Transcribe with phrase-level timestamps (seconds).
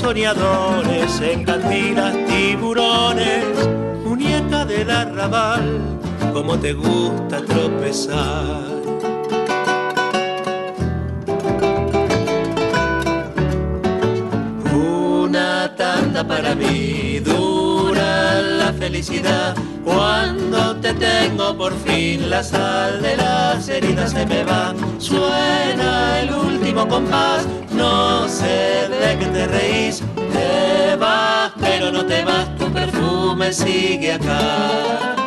[0.00, 3.44] Soñadores, en cantinas tiburones.
[4.04, 5.98] Muñeca del arrabal,
[6.32, 8.64] como te gusta tropezar.
[14.72, 19.54] Una tanda para mí, dura la felicidad.
[19.84, 24.74] Cuando te tengo por fin, la sal de las heridas se me va.
[24.98, 30.02] Suena el último compás, no sé de qué te reís.
[30.32, 35.19] Te vas, pero no te vas, tu perfume sigue acá.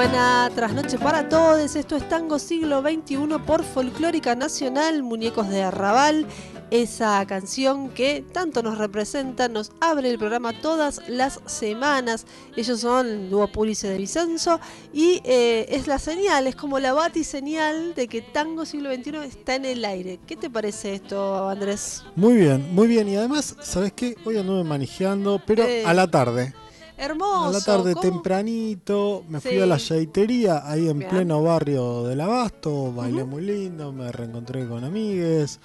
[0.00, 1.76] Buena trasnoche para todos.
[1.76, 6.26] Esto es Tango Siglo XXI por Folclórica Nacional, Muñecos de Arrabal.
[6.70, 12.24] Esa canción que tanto nos representa, nos abre el programa todas las semanas.
[12.56, 14.58] Ellos son el dúo Pulice de Vicenzo
[14.90, 19.16] y eh, es la señal, es como la bati señal de que Tango Siglo XXI
[19.16, 20.18] está en el aire.
[20.26, 22.04] ¿Qué te parece esto, Andrés?
[22.16, 23.06] Muy bien, muy bien.
[23.06, 24.16] Y además, ¿sabes qué?
[24.24, 26.54] Hoy anduve manejando, pero Eh, a la tarde.
[27.00, 27.48] Hermoso.
[27.48, 28.02] A la tarde ¿cómo?
[28.02, 29.58] tempranito, me fui Sí.
[29.60, 31.10] a la yaitería, ahí en Bien.
[31.10, 35.58] pleno barrio del Abasto, bailé muy lindo, me reencontré con amigues.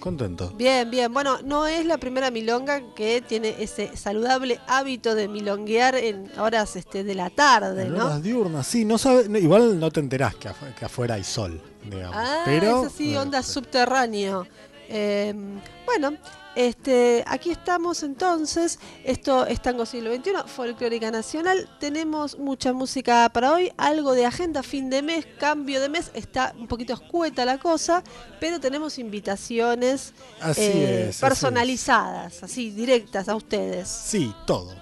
[0.00, 0.50] Contento.
[0.56, 1.12] Bien, bien.
[1.12, 6.76] Bueno, no es la primera milonga que tiene ese saludable hábito de milonguear en horas
[6.76, 8.04] este, de la tarde, En ¿no?
[8.04, 11.24] horas diurnas, sí, no sabe, no, igual no te enterás que, afu- que afuera hay
[11.24, 12.14] sol, digamos.
[12.16, 13.52] Ah, pero, es así, eh, onda sí.
[13.52, 14.46] subterráneo.
[14.88, 15.34] Eh,
[15.86, 16.12] bueno,
[16.56, 18.78] este, aquí estamos entonces.
[19.04, 21.68] Esto es Tango Siglo XXI, Folclórica Nacional.
[21.78, 26.10] Tenemos mucha música para hoy, algo de agenda, fin de mes, cambio de mes.
[26.14, 28.02] Está un poquito escueta la cosa,
[28.40, 33.88] pero tenemos invitaciones Así eh, es, así personalizadas, así, directas a ustedes.
[33.88, 34.74] Sí, todo.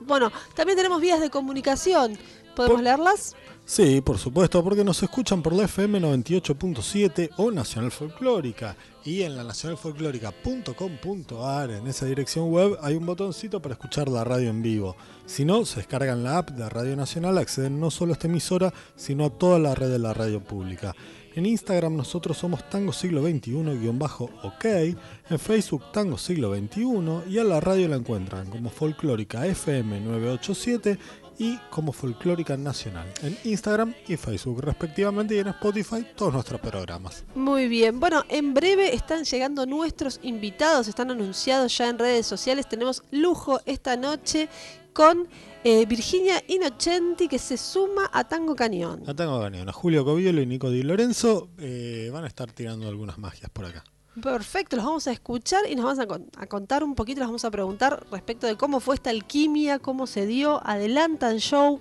[0.00, 2.18] Bueno, también tenemos vías de comunicación.
[2.54, 3.34] ¿Podemos Por- leerlas?
[3.64, 8.76] Sí, por supuesto, porque nos escuchan por la FM 98.7 o Nacional Folclórica.
[9.06, 14.50] Y en la nacionalfolclórica.com.ar, en esa dirección web, hay un botoncito para escuchar la radio
[14.50, 14.96] en vivo.
[15.26, 18.74] Si no, se descargan la app de Radio Nacional, acceden no solo a esta emisora,
[18.96, 20.92] sino a toda la red de la radio pública.
[21.36, 27.60] En Instagram nosotros somos Tango Siglo XXI-OK, en Facebook Tango Siglo XXI y a la
[27.60, 30.98] radio la encuentran como Folclórica FM 987
[31.38, 37.24] y como Folclórica Nacional en Instagram y Facebook respectivamente y en Spotify todos nuestros programas.
[37.34, 42.68] Muy bien, bueno, en breve están llegando nuestros invitados, están anunciados ya en redes sociales,
[42.68, 44.48] tenemos lujo esta noche
[44.92, 45.28] con
[45.62, 49.02] eh, Virginia Inocenti que se suma a Tango Cañón.
[49.04, 49.74] La tengo ganas.
[49.74, 53.84] Julio Covielo y Nico Di Lorenzo eh, van a estar tirando algunas magias por acá.
[54.22, 57.44] Perfecto, los vamos a escuchar y nos vamos a, a contar un poquito, les vamos
[57.44, 61.80] a preguntar respecto de cómo fue esta alquimia, cómo se dio, adelantan show.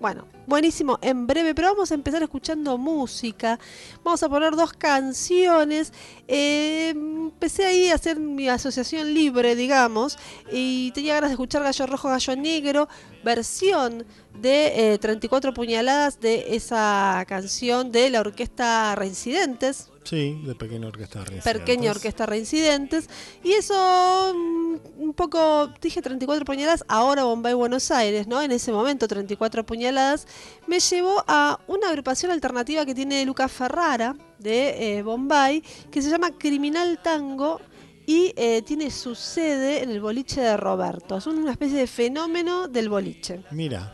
[0.00, 3.58] Bueno, buenísimo, en breve, pero vamos a empezar escuchando música.
[4.04, 5.92] Vamos a poner dos canciones.
[6.28, 10.16] Eh, empecé ahí a hacer mi asociación libre, digamos,
[10.52, 12.88] y tenía ganas de escuchar Gallo Rojo, Gallo Negro,
[13.24, 14.04] versión
[14.40, 19.90] de eh, 34 puñaladas de esa canción de la orquesta Reincidentes.
[20.04, 21.52] Sí, de pequeña orquesta Reincidentes.
[21.52, 23.10] Pequeña Orquesta Reincidentes.
[23.44, 28.40] Y eso, mm, un poco, dije 34 puñaladas, ahora Bombay, Buenos Aires, ¿no?
[28.40, 30.26] En ese momento, 34 puñaladas,
[30.66, 36.08] me llevó a una agrupación alternativa que tiene Lucas Ferrara, de eh, Bombay, que se
[36.08, 37.60] llama Criminal Tango.
[38.08, 41.18] Y eh, tiene su sede en el boliche de Roberto.
[41.18, 43.44] Es una especie de fenómeno del boliche.
[43.50, 43.92] Mira,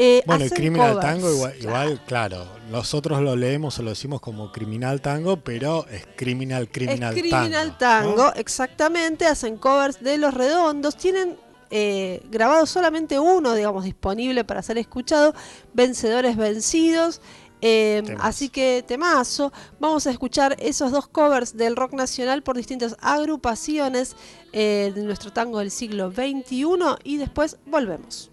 [0.00, 1.68] Eh, bueno, el Criminal covers, Tango igual, claro.
[1.88, 7.16] igual, claro, nosotros lo leemos o lo decimos como Criminal Tango, pero es Criminal Criminal
[7.16, 8.14] es Criminal Tango.
[8.14, 8.32] Tango, ¿no?
[8.36, 11.36] exactamente, hacen covers de Los Redondos, tienen
[11.70, 15.34] eh, grabado solamente uno, digamos, disponible para ser escuchado,
[15.74, 17.20] Vencedores Vencidos,
[17.60, 18.26] eh, Temazo.
[18.26, 24.16] así que temazo, vamos a escuchar esos dos covers del rock nacional por distintas agrupaciones
[24.52, 26.66] eh, de nuestro tango del siglo XXI
[27.04, 28.30] y después volvemos.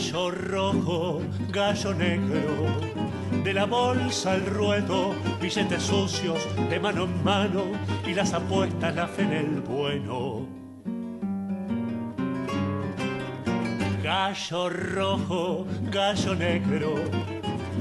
[0.00, 1.20] Gallo rojo,
[1.50, 2.80] gallo negro,
[3.44, 7.64] de la bolsa al ruedo, billetes sucios de mano en mano
[8.06, 10.48] y las apuestas la fe en el bueno.
[14.02, 16.94] Gallo rojo, gallo negro,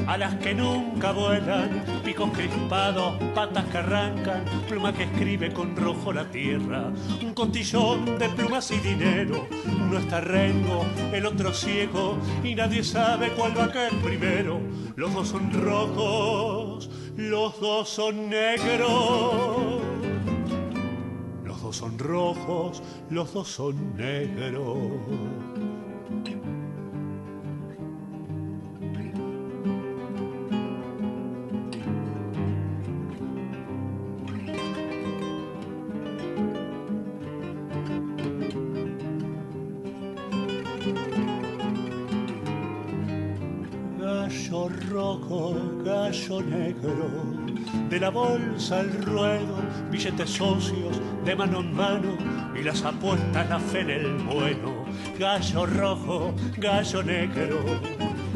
[0.10, 6.26] alas que nunca vuelan, picos crispados, patas que arrancan, pluma que escribe con rojo la
[6.32, 6.92] tierra,
[7.22, 10.84] un contillón de plumas y dinero, uno está rengo,
[11.14, 14.60] el otro ciego, y nadie sabe cuál va a caer primero.
[14.96, 19.84] Los dos son rojos, los dos son negros.
[21.44, 25.49] Los dos son rojos, los dos son negros.
[46.42, 46.94] Negro,
[47.90, 49.58] de la bolsa al ruedo,
[49.92, 52.18] billetes socios de mano en mano
[52.60, 54.86] y las apuestas la fe en el bueno.
[55.18, 57.60] Gallo rojo, gallo negro,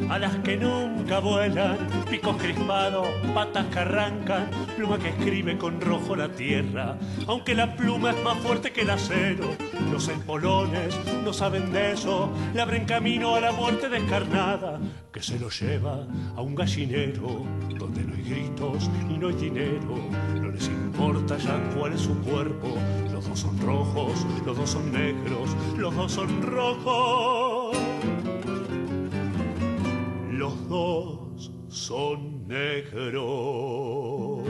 [0.10, 1.78] a las que nunca vuelan,
[2.10, 6.98] picos crispados, patas que arrancan, pluma que escribe con rojo la tierra,
[7.28, 9.56] aunque la pluma es más fuerte que el acero.
[9.92, 14.80] Los espolones no saben de eso, le abren camino a la muerte descarnada,
[15.12, 17.46] que se lo lleva a un gallinero,
[17.78, 19.96] donde no hay gritos y no hay dinero,
[20.36, 22.76] no les importa ya cuál es su cuerpo,
[23.12, 27.78] los dos son rojos, los dos son negros, los dos son rojos
[30.54, 34.48] los dos son negros.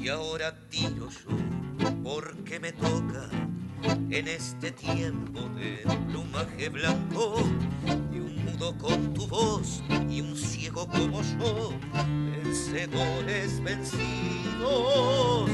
[0.00, 1.36] Y ahora tiro yo
[2.02, 3.28] porque me toca
[4.10, 7.34] en este tiempo de plumaje blanco
[8.12, 11.72] y un mudo con tu voz y un ciego como yo,
[12.42, 15.50] vencedores vencidos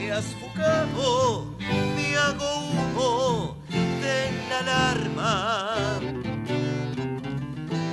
[0.00, 1.54] me has fugado,
[1.94, 6.00] me hago humo de la alarma.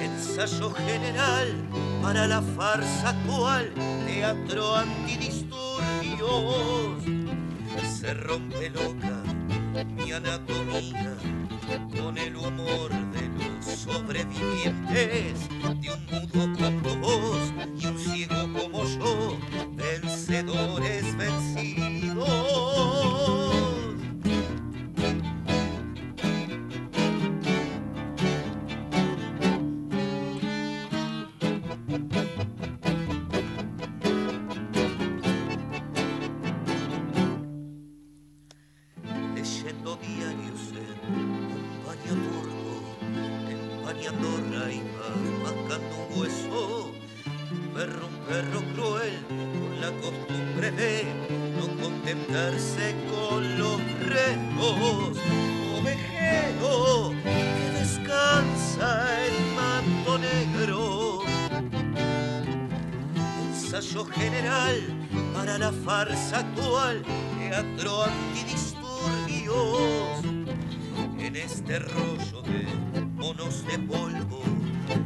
[0.02, 1.54] Ensayo general
[2.02, 3.74] para la farsa actual,
[4.06, 7.04] teatro antidisturbios.
[8.00, 9.22] Se rompe loca
[9.96, 11.18] mi anatomía
[12.00, 15.50] con el humor de los sobrevivientes
[15.82, 19.38] de un mudo como vos y un ciego como yo,
[19.76, 21.37] vencedores vencidos.
[53.10, 55.18] Con los restos,
[55.78, 58.90] ovejero que descansa
[59.26, 61.22] en manto negro.
[63.50, 64.76] Ensayo general
[65.34, 67.02] para la farsa actual,
[67.38, 70.26] teatro antidisturbios.
[71.20, 72.66] En este rollo de
[73.16, 74.44] monos de polvo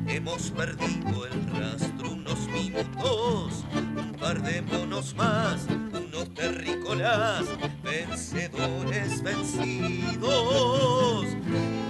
[0.07, 5.67] hemos perdido el rastro unos minutos, un par de monos más
[6.41, 7.45] terrícolas,
[7.91, 11.25] vencedores vencidos.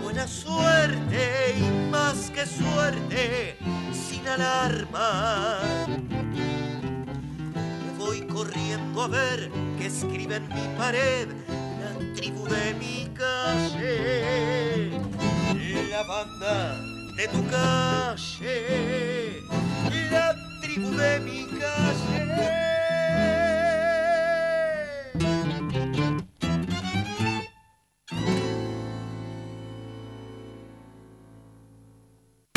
[0.01, 3.55] Buena suerte y más que suerte,
[3.93, 5.59] sin alarma.
[7.97, 11.27] Voy corriendo a ver qué escribe en mi pared
[11.81, 14.91] la tribu de mi calle.
[15.91, 16.77] La banda
[17.15, 19.43] de tu calle,
[20.11, 22.60] la tribu de mi calle.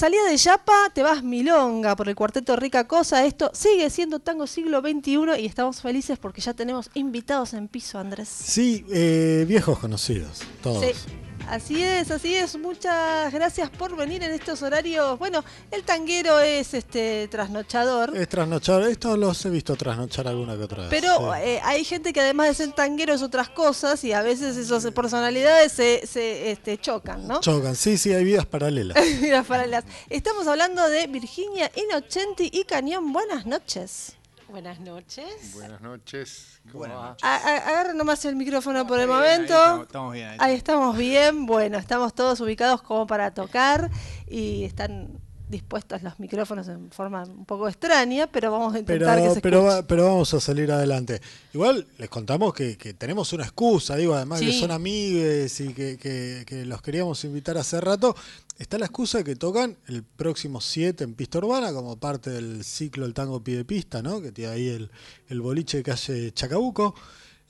[0.00, 3.26] Salida de Yapa te vas Milonga por el cuarteto Rica Cosa.
[3.26, 7.98] Esto sigue siendo tango siglo XXI y estamos felices porque ya tenemos invitados en piso,
[7.98, 8.26] Andrés.
[8.30, 10.82] Sí, eh, viejos conocidos, todos.
[10.82, 11.19] Sí.
[11.48, 12.56] Así es, así es.
[12.56, 15.18] Muchas gracias por venir en estos horarios.
[15.18, 18.16] Bueno, el tanguero es este trasnochador.
[18.16, 20.90] Es trasnochar, estos los he visto trasnochar alguna que otra vez.
[20.90, 21.40] Pero sí.
[21.42, 24.86] eh, hay gente que además de ser tanguero es otras cosas y a veces esas
[24.92, 27.40] personalidades se, se, este, chocan, ¿no?
[27.40, 28.96] Chocan, sí, sí, hay vidas paralelas.
[29.20, 33.12] Mira, para las- Estamos hablando de Virginia Inocenti y Cañón.
[33.12, 34.12] Buenas noches.
[34.50, 35.52] Buenas noches.
[35.54, 36.60] Buenas noches.
[36.72, 37.16] ¿Cómo va?
[37.22, 39.54] A- a- Agarra nomás el micrófono por el ahí momento.
[39.54, 40.28] estamos, estamos bien.
[40.28, 43.90] ahí Ahí estamos bien, bueno, estamos todos ubicados como para tocar
[44.26, 49.18] y están dispuestos los micrófonos en forma un poco extraña, pero vamos a Pero, intentar
[49.22, 49.86] que se pero, escuche.
[49.88, 51.20] pero vamos a salir adelante.
[51.52, 55.98] Igual les contamos que, que tenemos una excusa, digo, además que son amigues y que,
[55.98, 58.14] que- que los queríamos invitar hace rato.
[58.58, 62.62] Está la excusa de que tocan el próximo 7 en Pista Urbana como parte del
[62.62, 64.20] ciclo El Tango Pie de Pista, ¿no?
[64.20, 64.90] que tiene ahí el,
[65.28, 66.94] el boliche de calle Chacabuco.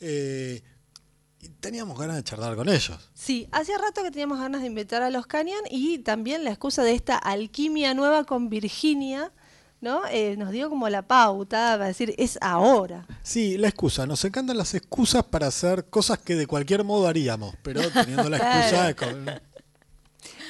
[0.01, 0.63] Eh,
[1.41, 3.11] y teníamos ganas de charlar con ellos.
[3.15, 6.83] Sí, hacía rato que teníamos ganas de invitar a los Canyon y también la excusa
[6.83, 9.33] de esta alquimia nueva con Virginia,
[9.81, 10.03] ¿no?
[10.11, 13.07] Eh, nos dio como la pauta para decir, es ahora.
[13.23, 14.07] Sí, la excusa.
[14.07, 18.37] Nos encantan las excusas para hacer cosas que de cualquier modo haríamos, pero teniendo la
[18.37, 18.95] excusa de...
[18.97, 19.50] con-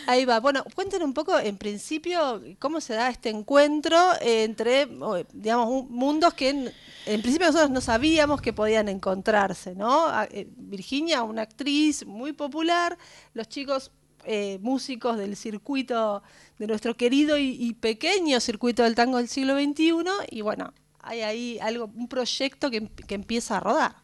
[0.07, 0.41] Ahí va.
[0.41, 4.87] Bueno, cuéntenos un poco, en principio, cómo se da este encuentro entre,
[5.33, 6.73] digamos, un- mundos que en,
[7.07, 10.09] en principio nosotros no sabíamos que podían encontrarse, ¿no?
[10.31, 12.99] Eh, Virginia, una actriz muy popular,
[13.35, 13.93] los chicos
[14.25, 16.23] eh, músicos del circuito,
[16.59, 19.95] de nuestro querido y, y pequeño circuito del tango del siglo XXI,
[20.31, 23.97] y bueno, hay ahí algo, un proyecto que, que empieza a rodar.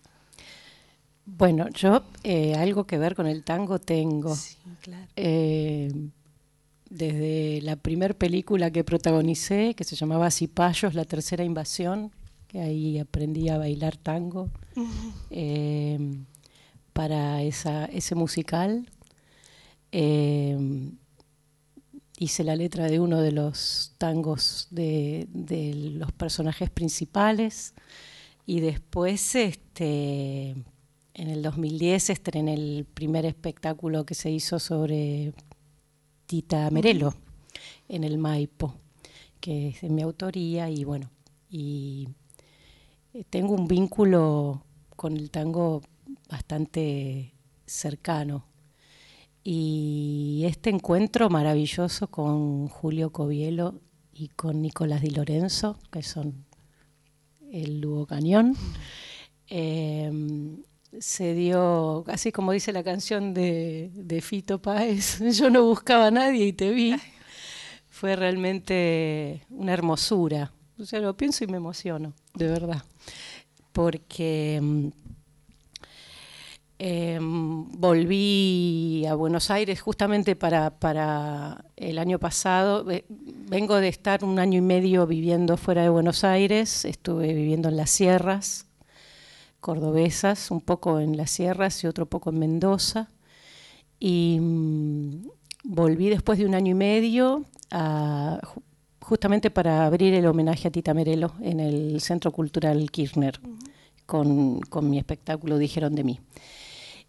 [1.26, 4.35] Bueno, yo eh, algo que ver con el tango tengo.
[4.80, 5.06] claro.
[5.16, 5.92] Eh,
[6.88, 12.12] desde la primera película que protagonicé, que se llamaba Cipayos, la tercera invasión,
[12.47, 14.50] que ahí aprendí a bailar tango
[15.30, 15.99] eh,
[16.92, 18.88] para esa, ese musical.
[22.18, 27.75] Hice la letra de uno de los tangos de, de los personajes principales
[28.47, 30.54] y después este
[31.16, 35.32] en el 2010 estrené el primer espectáculo que se hizo sobre
[36.26, 37.14] Tita Merelo
[37.88, 38.75] en el Maipo,
[39.40, 41.11] que es de mi autoría y bueno,
[41.49, 42.08] y
[43.14, 44.62] eh, tengo un vínculo
[44.94, 45.80] con el tango
[46.28, 47.32] bastante
[47.64, 48.44] cercano.
[49.42, 53.80] Y este encuentro maravilloso con Julio Covielo
[54.12, 56.44] y con Nicolás Di Lorenzo, que son
[57.50, 58.54] el dúo cañón,
[59.49, 60.11] eh,
[60.98, 66.10] se dio, así como dice la canción de, de Fito Páez, yo no buscaba a
[66.10, 66.96] nadie y te vi,
[67.88, 70.52] fue realmente una hermosura.
[70.78, 72.82] O sea, lo pienso y me emociono, de verdad,
[73.72, 74.88] porque mm,
[76.78, 82.84] eh, volví a Buenos Aires justamente para, para el año pasado.
[82.84, 87.68] Ve- Vengo de estar un año y medio viviendo fuera de Buenos Aires, estuve viviendo
[87.68, 88.65] en las sierras
[89.66, 93.11] cordobesas, un poco en las sierras y otro poco en Mendoza.
[93.99, 95.26] Y mm,
[95.64, 98.38] volví después de un año y medio a-
[99.00, 103.40] justamente para abrir el homenaje a Tita Merelo en el Centro Cultural Kirchner,
[104.06, 106.20] con, con mi espectáculo Dijeron de mí.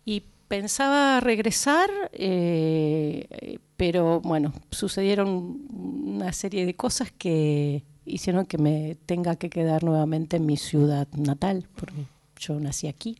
[0.03, 8.95] Y pensaba regresar, eh, pero bueno, sucedieron una serie de cosas que hicieron que me
[9.05, 12.05] tenga que quedar nuevamente en mi ciudad natal, porque
[12.39, 13.17] yo nací aquí.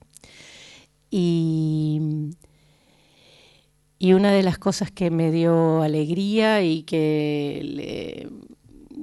[1.09, 2.31] Y,
[3.99, 8.29] y una de las cosas que me dio alegría y que le,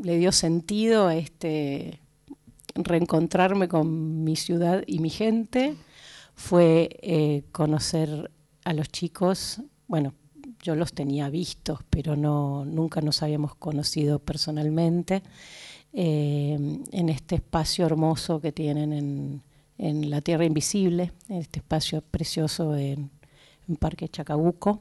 [0.02, 2.00] le dio sentido a este
[2.74, 5.76] reencontrarme con mi ciudad y mi gente
[6.34, 8.30] fue eh, conocer
[8.64, 10.14] a los chicos, bueno,
[10.62, 15.22] yo los tenía vistos, pero no, nunca nos habíamos conocido personalmente,
[15.92, 16.58] eh,
[16.90, 19.42] en este espacio hermoso que tienen en,
[19.78, 23.10] en la Tierra Invisible, en este espacio precioso en,
[23.68, 24.80] en Parque Chacabuco.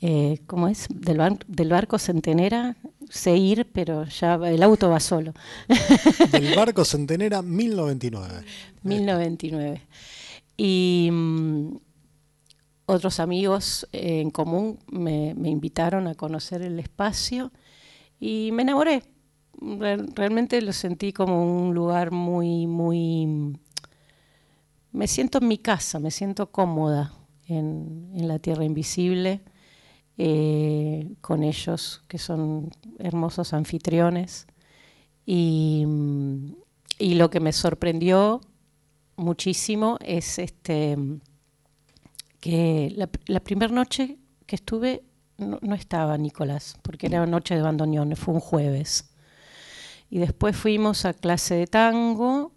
[0.00, 0.86] Eh, ¿Cómo es?
[0.90, 2.76] Del, bar- del barco Centenera,
[3.08, 5.32] sé ir, pero ya el auto va solo.
[6.32, 8.44] Del barco Centenera 1099.
[8.82, 9.80] 1099.
[10.58, 11.76] Y mm,
[12.86, 17.50] otros amigos eh, en común me, me invitaron a conocer el espacio
[18.20, 19.02] y me enamoré.
[19.60, 23.58] Re- realmente lo sentí como un lugar muy, muy...
[24.92, 27.12] Me siento en mi casa, me siento cómoda
[27.46, 29.42] en, en la Tierra Invisible
[30.18, 34.46] eh, con ellos, que son hermosos anfitriones.
[35.26, 35.84] Y,
[36.98, 38.40] y lo que me sorprendió
[39.16, 40.96] muchísimo es este
[42.40, 42.92] que
[43.26, 45.02] la, primera noche que estuve
[45.36, 49.10] no, no estaba Nicolás, porque era noche de bandoneón, fue un jueves.
[50.08, 52.52] Y después fuimos a clase de tango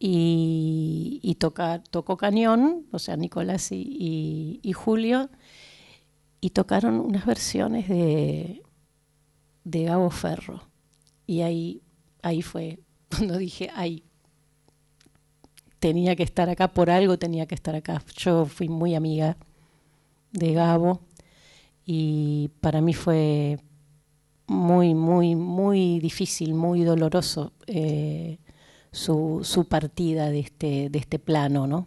[0.00, 5.30] y, tocó cañón, o sea, Nicolás y Julio,
[6.40, 8.62] y tocaron unas versiones de,
[9.64, 10.62] de Gabo Ferro.
[11.26, 11.82] Y ahí,
[12.22, 14.04] ahí fue cuando dije, ay,
[15.78, 18.02] tenía que estar acá por algo, tenía que estar acá.
[18.16, 19.36] Yo fui muy amiga
[20.32, 21.00] de Gabo
[21.84, 23.58] y para mí fue
[24.46, 28.38] muy, muy, muy difícil, muy doloroso eh,
[28.92, 31.86] su, partida de este, de este plano, ¿no?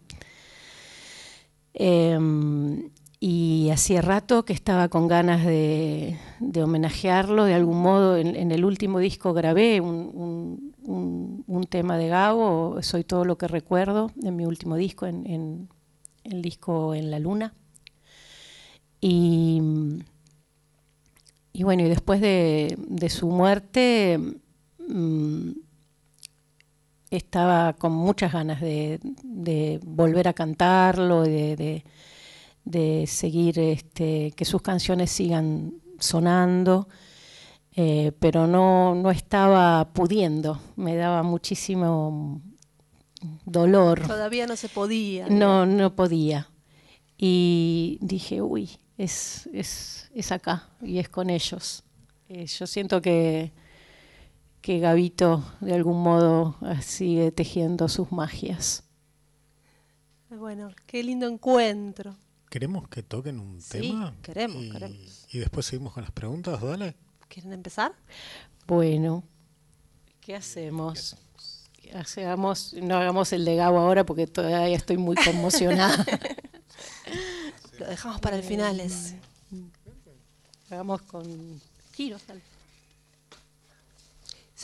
[1.74, 2.90] Em,
[3.20, 6.18] y hacía rato que estaba con ganas de,
[6.62, 8.16] homenajearlo de algún modo.
[8.16, 10.74] En, el último disco grabé un,
[11.46, 15.68] un- tema de Gabo, Soy todo lo que recuerdo, en mi último disco, en,
[16.24, 17.54] el disco En la Luna.
[19.00, 19.60] Y,
[21.52, 24.18] y bueno, y después de, de su muerte
[24.86, 25.50] mm,
[27.16, 31.84] estaba con muchas ganas de, de volver a cantarlo, de, de-
[32.64, 36.88] de seguir, este, que sus canciones sigan sonando,
[37.76, 42.40] eh, pero no, no estaba pudiendo, me daba muchísimo
[43.44, 44.06] dolor.
[44.06, 45.28] Todavía no se podía.
[45.28, 46.48] No, no podía.
[47.18, 51.84] Y dije, uy, es, es, es acá y es con ellos.
[52.28, 53.52] Eh, yo siento que,
[54.64, 58.82] que Gabito de algún modo eh, sigue tejiendo sus magias.
[60.30, 62.16] Bueno, qué lindo encuentro.
[62.48, 64.14] ¿Queremos que toquen un Sí, tema?
[64.22, 65.26] queremos, y, queremos.
[65.30, 66.96] Y después seguimos con las preguntas, dale.
[67.28, 67.92] ¿Quieren empezar?
[68.66, 69.22] Bueno,
[70.22, 71.14] ¿qué hacemos?
[71.92, 76.06] Hacemos, no hagamos el de Gabo ahora porque todavía estoy muy conmocionada.
[77.78, 78.80] Lo dejamos para el final.
[80.70, 81.60] hagamos con
[81.92, 82.26] giros.
[82.26, 82.53] dale.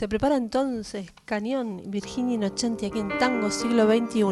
[0.00, 4.24] Se prepara entonces Cañón Virginia Inocenti aquí en Tango siglo XXI.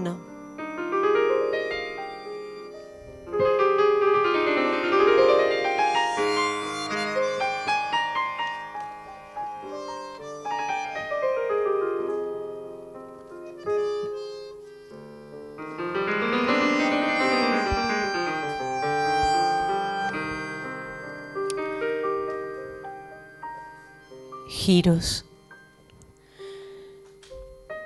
[24.49, 25.28] giros.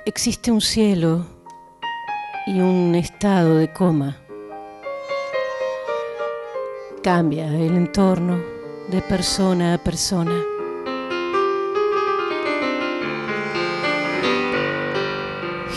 [0.05, 1.25] Existe un cielo
[2.49, 4.17] y un estado de coma.
[7.05, 8.41] Cambia el entorno
[8.89, 10.43] de persona a persona.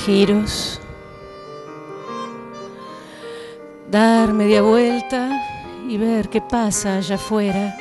[0.04, 0.82] Giros.
[3.92, 5.40] Dar media vuelta
[5.88, 7.78] y ver qué pasa allá afuera.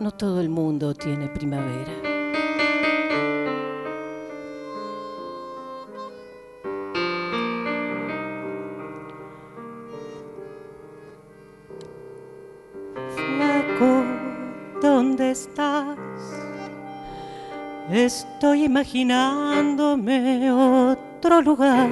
[0.00, 2.13] No todo el mundo tiene primavera.
[18.74, 21.88] Imaginándome otro lugar.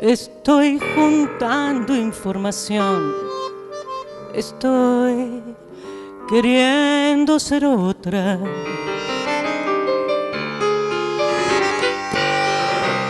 [0.00, 3.14] Estoy juntando información.
[4.34, 5.44] Estoy
[6.28, 8.36] queriendo ser otra.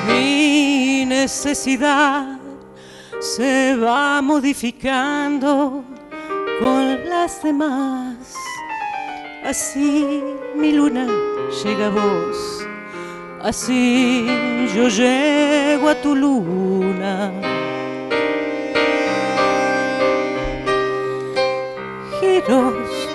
[0.06, 2.38] Mi necesidad
[3.20, 5.82] se va modificando
[6.62, 8.34] con las demás.
[9.42, 10.22] Así
[10.54, 12.66] mi luna llega a vos,
[13.42, 14.26] así
[14.74, 17.32] yo llego a tu luna.
[22.20, 23.08] Giros,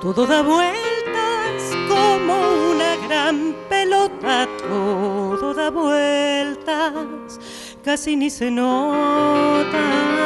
[0.00, 2.34] todo da vueltas como
[2.72, 7.40] una gran pelota, todo da vueltas,
[7.84, 10.21] casi ni se nota.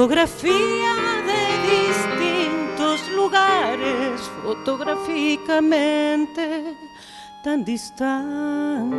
[0.00, 0.96] Fotografía
[1.28, 1.44] de
[1.76, 6.74] distintos lugares, fotográficamente
[7.44, 8.96] tan distante.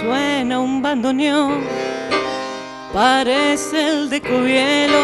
[0.00, 1.64] Suena un bandoneón,
[2.92, 5.02] parece el de Covielo,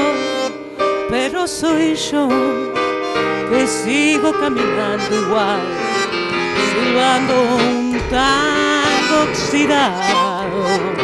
[1.11, 2.29] pero soy yo
[3.51, 5.63] que sigo caminando igual,
[6.71, 8.74] silbando un tango
[9.25, 11.04] oxidado.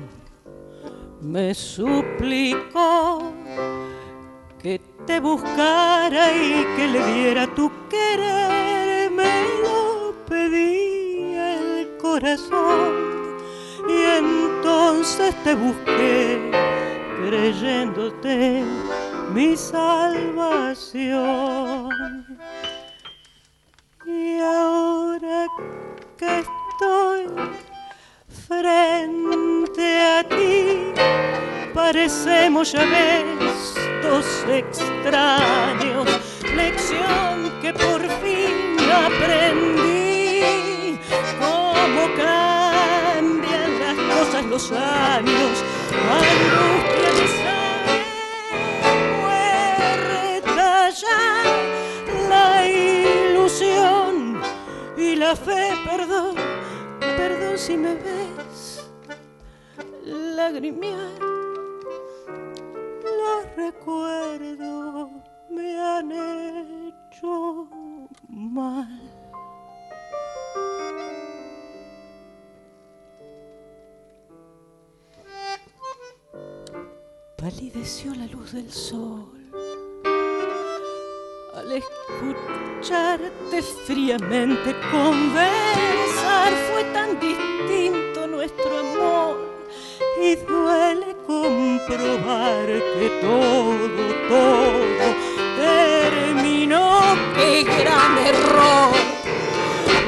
[1.21, 3.31] me suplicó
[4.61, 9.11] que te buscara y que le diera tu querer.
[9.11, 13.37] Me lo pedía el corazón
[13.87, 16.51] y entonces te busqué
[17.17, 18.63] creyéndote
[19.33, 21.09] mi salvación.
[24.05, 25.47] Y ahora
[26.17, 27.27] que estoy
[28.47, 30.93] frente a ti,
[31.73, 36.07] parecemos ya ves dos extraños,
[36.55, 40.99] lección que por fin aprendí,
[41.39, 45.63] cómo cambian las cosas los años,
[46.19, 48.01] angustia de
[49.21, 51.23] muerta ya
[52.29, 54.41] la ilusión
[54.97, 56.35] y la fe, perdón,
[56.99, 58.40] perdón si me ves
[60.41, 61.19] lagrimear.
[63.19, 65.09] Los recuerdos
[65.49, 67.67] me han hecho
[68.27, 69.01] mal.
[77.37, 79.41] Palideció la luz del sol
[81.55, 89.10] al escucharte fríamente conversar fue tan distinto nuestro amor
[90.21, 95.05] y duele comprobar que todo, todo
[95.57, 97.01] terminó.
[97.35, 98.93] ¡Qué gran error!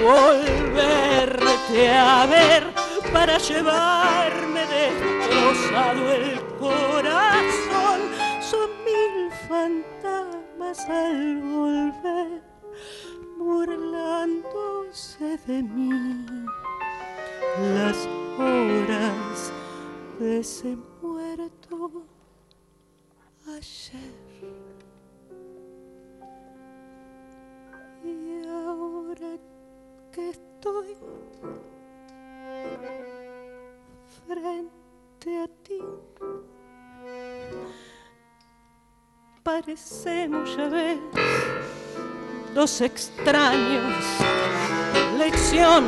[0.04, 2.64] Volverte a ver
[3.12, 8.02] para llevarme destrozado el corazón.
[8.40, 12.44] Son mil fantasmas al volver,
[13.40, 16.26] burlándose de mí.
[17.76, 17.98] Las
[18.38, 19.54] horas
[20.20, 22.06] de muerto
[23.48, 24.14] ayer.
[28.04, 29.38] Y ahora
[30.12, 30.96] que estoy
[34.28, 35.80] frente a ti,
[39.42, 41.00] parecemos ya ves
[42.54, 44.04] dos extraños,
[45.18, 45.84] lección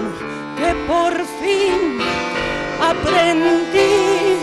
[0.58, 2.45] que por fin
[2.82, 4.38] aprendí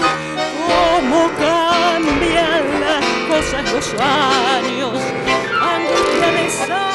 [0.66, 4.99] cómo cambian las cosas los años.
[5.61, 6.91] Angustia de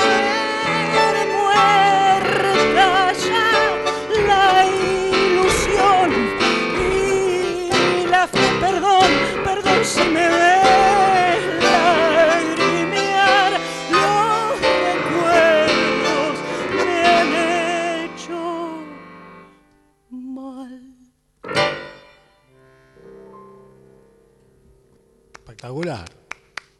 [25.67, 26.05] Espectacular.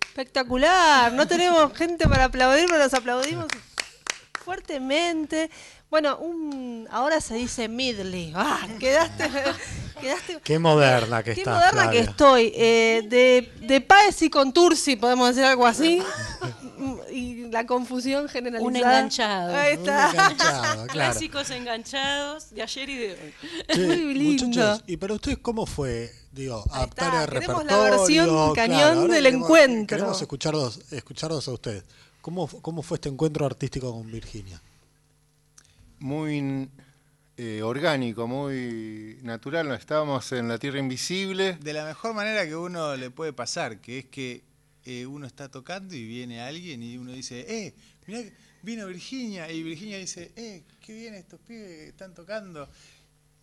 [0.08, 1.14] Espectacular.
[1.14, 3.46] No tenemos gente para aplaudir, pero nos aplaudimos
[4.44, 5.50] fuertemente.
[5.90, 8.34] Bueno, un, ahora se dice midley.
[8.36, 9.30] Ah, quedaste,
[10.02, 10.40] quedaste.
[10.44, 11.92] Qué moderna que Qué estás, moderna Flavia.
[12.04, 12.54] que estoy.
[12.56, 16.02] Eh, de, de Paez y Contursi, podemos decir algo así.
[17.52, 18.68] la confusión generalizada.
[18.70, 19.56] Un enganchado.
[19.56, 20.08] Ahí está.
[20.10, 20.88] Un enganchado, claro.
[20.88, 23.78] Clásicos enganchados de ayer y de hoy.
[23.86, 24.46] Muy lindo.
[24.48, 27.92] muchachos, ¿y para ustedes cómo fue, digo, adaptar el queremos la repertorio?
[27.98, 29.98] versión cañón del queremos- encuentro.
[29.98, 31.84] Queremos escucharlos, escucharlos a ustedes.
[32.22, 34.62] ¿Cómo, ¿Cómo fue este encuentro artístico con Virginia?
[36.00, 36.70] Muy
[37.38, 39.72] eh, orgánico, muy natural.
[39.72, 41.58] Estábamos en la Tierra Invisible.
[41.62, 44.44] De la mejor manera que uno le puede pasar, que es que
[44.90, 47.74] eh, uno está tocando y viene alguien y uno dice, eh,
[48.06, 48.22] mirá,
[48.64, 52.70] vino Virginia, y Virginia dice, eh, qué bien estos pibes que están tocando.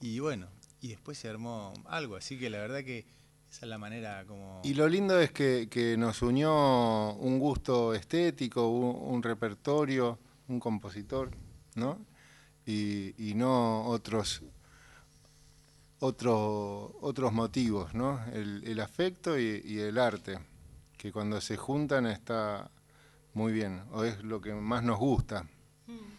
[0.01, 0.49] Y bueno,
[0.81, 3.01] y después se armó algo, así que la verdad que
[3.51, 4.63] esa es la manera como...
[4.65, 11.31] Y lo lindo es que, que nos unió un gusto estético, un, repertorio, un compositor,
[11.75, 11.99] ¿no?
[12.65, 14.41] Y, y no otros,
[15.99, 18.25] otros otros motivos, ¿no?
[18.33, 20.39] El, el afecto y el arte,
[21.05, 22.71] que cuando se juntan está
[23.35, 25.47] muy bien, o es lo que más nos gusta.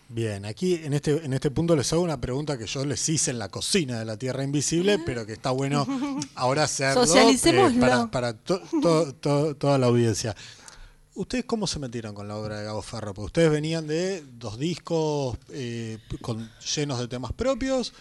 [0.09, 3.31] Bien, aquí en este, en este punto les hago una pregunta que yo les hice
[3.31, 5.87] en la cocina de la Tierra Invisible, pero que está bueno
[6.35, 7.01] ahora hacerlo
[7.67, 10.35] eh, para, para to- to- to- toda la audiencia.
[11.15, 13.15] ¿Ustedes cómo se metieron con la obra de Gabo Ferro?
[13.15, 17.91] Porque ustedes venían de dos discos eh, con, llenos de temas propios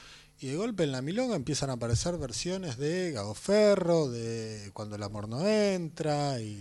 [0.44, 4.94] y de golpe en la milonga empiezan a aparecer versiones de Gabo Ferro, de Cuando
[4.96, 6.60] el amor no entra y...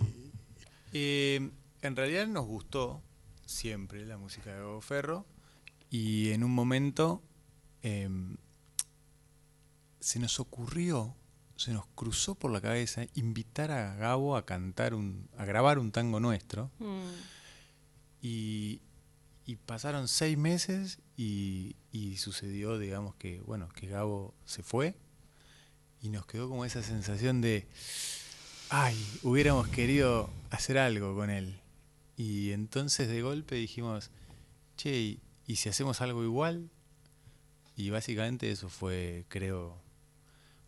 [0.94, 3.02] Eh, en realidad nos gustó
[3.46, 5.26] siempre la música de Gabo Ferro
[5.90, 7.22] y en un momento
[7.82, 8.38] em,
[10.00, 11.14] se nos ocurrió,
[11.58, 15.92] se nos cruzó por la cabeza invitar a Gabo a cantar un, a grabar un
[15.92, 17.02] tango nuestro Mm.
[18.22, 18.80] y,
[19.46, 21.76] y pasaron seis meses y,
[22.18, 24.96] sucedió, digamos que bueno que Gabo se fue
[26.02, 27.68] y nos quedó como esa sensación de
[28.70, 31.60] ay, hubiéramos querido hacer algo con él.
[32.16, 34.10] Y entonces de golpe dijimos,
[34.78, 36.70] che, ¿y, y si hacemos algo igual?
[37.76, 39.82] Y básicamente eso fue, creo,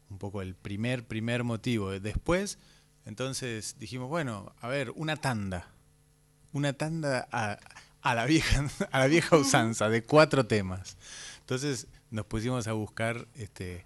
[0.09, 1.91] un poco el primer, primer motivo.
[1.99, 2.59] Después,
[3.05, 5.71] entonces dijimos, bueno, a ver, una tanda.
[6.53, 7.59] Una tanda a,
[8.05, 10.97] a la, vieja, a la vieja usanza de cuatro temas.
[11.39, 13.85] Entonces nos pusimos a buscar este,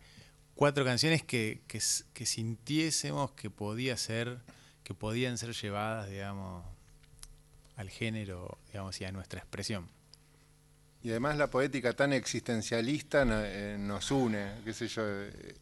[0.55, 4.39] cuatro canciones que, que, s- que sintiésemos que podía ser,
[4.83, 6.65] que podían ser llevadas, digamos,
[7.75, 9.87] al género, digamos, y a nuestra expresión.
[11.01, 15.01] Y además la poética tan existencialista no- eh, nos une, qué sé yo.
[15.05, 15.55] eh,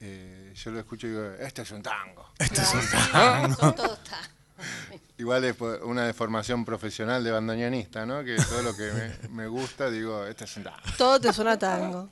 [0.00, 2.30] eh, yo lo escucho y digo, este es un tango.
[2.38, 4.30] Este es un Son todos tangos.
[5.18, 8.22] Igual es una deformación profesional de bandoneonista, ¿no?
[8.22, 10.76] Que todo lo que me, me gusta, digo, este es un tango.
[10.98, 12.10] Todo te suena a tango.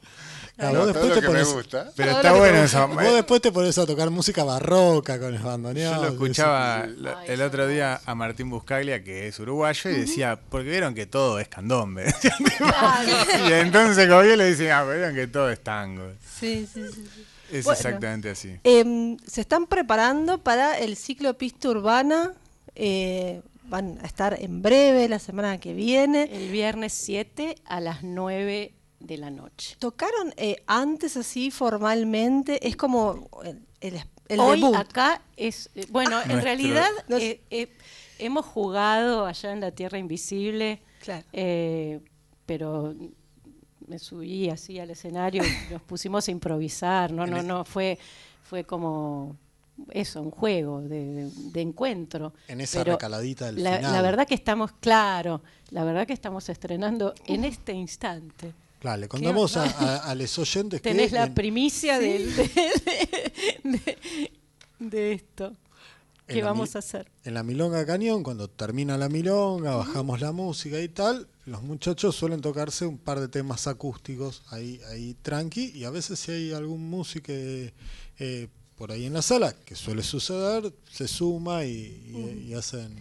[0.57, 1.91] Claro, No, vos todo después lo te que me pones- gusta.
[1.97, 2.89] Pero Todo está bueno te eso.
[2.89, 5.97] Vos después te pones a tocar música barroca con el bandoneón.
[5.97, 9.95] Yo lo escuchaba lo- Ay, el otro día a Martín Buscaglia, que es uruguayo, y
[9.95, 12.07] decía, porque vieron que todo es candombe.
[13.49, 16.13] y entonces como yo le decía, ah, pero vieron que todo es tango.
[16.39, 17.05] Sí, sí, sí.
[17.15, 17.25] sí.
[17.53, 17.79] Es Bueno.
[17.79, 18.57] exactamente así.
[18.65, 22.33] Em, se están preparando para el ciclo Pista Urbana.
[22.77, 26.25] eh, van a estar en breve, la semana que viene.
[26.25, 29.77] El viernes 7 a las 9 de la noche.
[29.79, 32.67] ¿Tocaron eh, antes así formalmente?
[32.67, 34.75] Es como el, el, el Hoy debut.
[34.77, 37.69] acá es, eh, bueno, en Nuestro- realidad eh, eh,
[38.19, 41.25] hemos jugado allá en la Tierra Invisible, Claro.
[41.33, 42.01] eh,
[42.47, 42.95] pero
[43.87, 47.99] me subí así al escenario y nos pusimos a improvisar, no, no, no, fue,
[48.43, 49.37] fue como
[49.91, 52.33] eso, un juego de, de- de encuentro.
[52.49, 53.93] En esa Pero recaladita del la, final.
[53.93, 58.53] la verdad que estamos, claro, la verdad que estamos estrenando en este instante.
[58.79, 62.35] Claro, le contamos a, a- a los oyentes que Tenés la en- primicia del-
[63.65, 63.99] de,
[64.79, 65.53] de- esto.
[66.27, 67.11] ¿Qué vamos a hacer?
[67.25, 72.15] En la Milonga Cañón, cuando termina la Milonga, bajamos la música y tal, los muchachos
[72.17, 76.53] suelen tocarse un par de temas acústicos ahí, ahí tranqui, y a veces si hay
[76.53, 82.47] algún músico eh, por ahí en la sala, que suele suceder, se suma y, y-
[82.49, 82.95] y hacen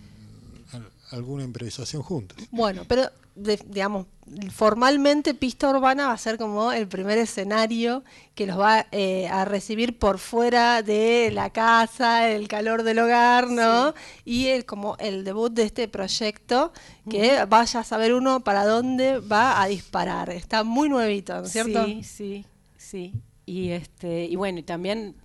[1.13, 2.37] alguna improvisación juntos.
[2.51, 4.05] Bueno, pero de- digamos,
[4.53, 8.03] formalmente Pista Urbana va a ser como el primer escenario
[8.35, 13.49] que los va eh, a recibir por fuera de la casa, el calor del hogar,
[13.49, 13.93] ¿no?
[14.25, 16.71] Y el, como el debut de este proyecto,
[17.09, 20.29] que vaya a saber uno para dónde va a disparar.
[20.29, 21.85] Está muy nuevito, ¿no es cierto?
[21.85, 22.45] Sí, sí,
[22.77, 23.13] sí.
[23.45, 25.15] Y este, y bueno, y también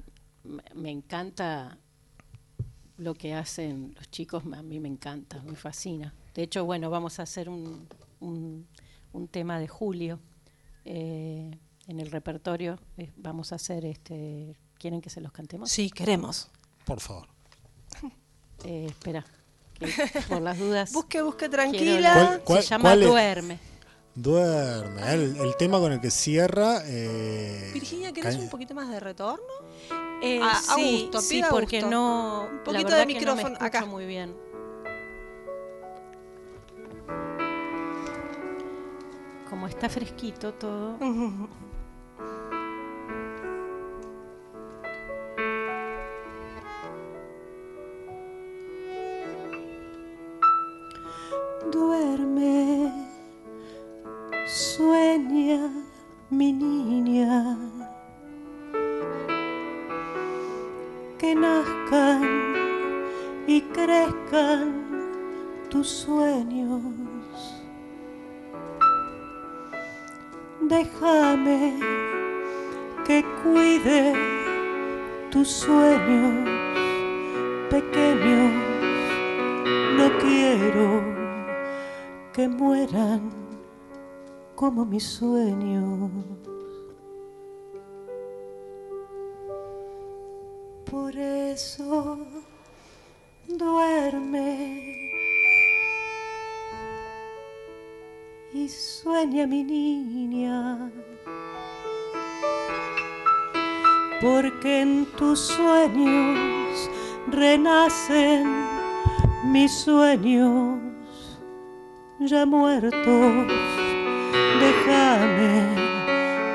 [0.44, 1.78] me- me encanta
[2.98, 6.14] lo que hacen los chicos, a mí me encanta, me fascina.
[6.34, 7.88] De hecho, bueno, vamos a hacer un,
[8.20, 8.66] un,
[9.12, 10.20] un tema de Julio
[10.84, 11.50] eh,
[11.86, 12.78] en el repertorio.
[12.96, 14.56] eh, vamos a hacer este.
[14.78, 15.70] ¿Quieren que se los cantemos?
[15.70, 16.50] Sí, queremos.
[16.84, 17.28] Por favor.
[18.64, 19.24] Eh, espera,
[19.78, 19.86] que
[20.28, 20.92] por las dudas.
[20.92, 22.12] Busque, busque tranquila.
[22.12, 22.26] leer.
[22.26, 23.00] ¿Cuál- cuál- Se llama cuál?
[23.04, 23.58] Duerme.
[24.16, 25.12] Duerme.
[25.12, 26.82] El, el tema con el que cierra.
[26.84, 29.44] eh, Virginia, ¿querés un poquito más de retorno?
[30.20, 31.90] Eh, A- a sí, gusto, sí, a porque gusto.
[31.90, 32.48] no.
[32.50, 33.84] Un la poquito verdad de que no me micrófono, acá.
[33.86, 34.34] muy bien.
[39.48, 40.98] Como está fresquito todo.
[51.72, 52.92] Duerme,
[54.46, 55.70] sueña
[56.30, 57.56] mi niña,
[61.28, 62.22] que nazcan
[63.46, 64.72] y crezcan
[65.68, 66.80] tus sueños.
[70.62, 71.78] Déjame
[73.06, 74.14] que cuide
[75.30, 76.48] tus sueños
[77.68, 78.52] pequeños.
[79.98, 81.02] No quiero
[82.32, 83.30] que mueran
[84.54, 86.47] como mis sueños.
[90.90, 92.18] Por eso
[93.46, 95.10] duerme
[98.54, 100.90] y sueña mi niña,
[104.22, 106.90] porque en tus sueños
[107.26, 108.46] renacen
[109.44, 110.80] mis sueños
[112.18, 113.46] ya muertos.
[114.60, 115.74] Déjame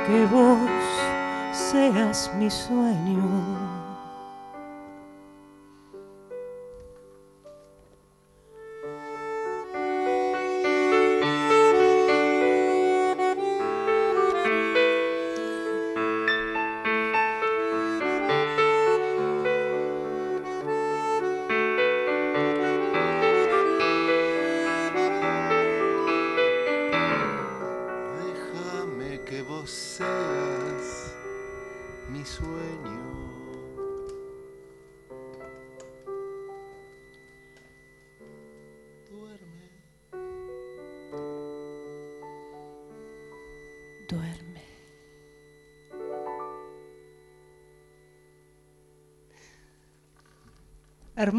[0.08, 0.60] que vos
[1.52, 3.93] seas mi sueño.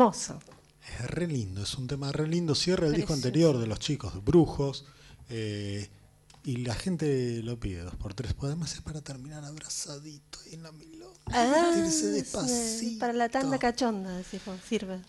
[0.05, 0.39] Hermoso.
[1.01, 2.55] Es re lindo, es un tema re lindo.
[2.55, 4.85] Cierra el disco anterior de los chicos, Brujos.
[5.31, 5.89] eh,
[6.47, 8.35] y la gente lo pide dos por tres.
[8.35, 11.15] Pues además es para terminar abrazadito ahí en la milonga.
[11.33, 12.99] Ah, eh, despacito.
[13.01, 15.01] para la tanda cachonda, decimos, sirve.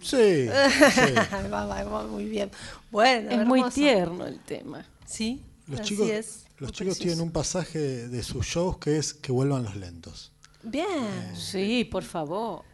[0.00, 0.16] Sí,
[0.48, 1.12] sí.
[1.52, 2.50] va, va, va, muy bien.
[2.90, 4.84] Bueno, Es muy tierno el tema.
[5.06, 6.44] Sí, Los así chicos, es.
[6.58, 10.32] los chicos tienen un pasaje de sus shows que es que vuelvan los lentos.
[10.64, 12.64] Bien, Sí, por favor.